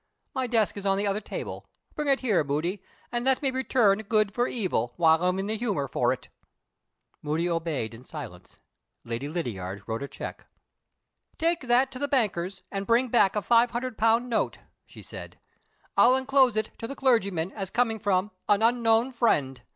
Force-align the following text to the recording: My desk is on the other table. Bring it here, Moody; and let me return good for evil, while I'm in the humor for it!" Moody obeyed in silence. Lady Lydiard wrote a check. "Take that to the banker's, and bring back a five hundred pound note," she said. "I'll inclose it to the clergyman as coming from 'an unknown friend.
My 0.33 0.47
desk 0.47 0.77
is 0.77 0.85
on 0.87 0.97
the 0.97 1.05
other 1.05 1.21
table. 1.21 1.67
Bring 1.93 2.07
it 2.07 2.21
here, 2.21 2.43
Moody; 2.43 2.81
and 3.11 3.23
let 3.23 3.43
me 3.43 3.51
return 3.51 3.99
good 3.99 4.33
for 4.33 4.47
evil, 4.47 4.93
while 4.97 5.23
I'm 5.23 5.37
in 5.37 5.45
the 5.45 5.55
humor 5.55 5.87
for 5.87 6.11
it!" 6.11 6.27
Moody 7.21 7.47
obeyed 7.47 7.93
in 7.93 8.03
silence. 8.03 8.57
Lady 9.03 9.29
Lydiard 9.29 9.83
wrote 9.85 10.01
a 10.01 10.07
check. 10.07 10.47
"Take 11.37 11.67
that 11.67 11.91
to 11.91 11.99
the 11.99 12.07
banker's, 12.07 12.63
and 12.71 12.87
bring 12.87 13.09
back 13.09 13.35
a 13.35 13.43
five 13.43 13.69
hundred 13.69 13.95
pound 13.95 14.27
note," 14.27 14.57
she 14.87 15.03
said. 15.03 15.39
"I'll 15.95 16.15
inclose 16.15 16.57
it 16.57 16.71
to 16.79 16.87
the 16.87 16.95
clergyman 16.95 17.51
as 17.51 17.69
coming 17.69 17.99
from 17.99 18.31
'an 18.49 18.63
unknown 18.63 19.11
friend. 19.11 19.61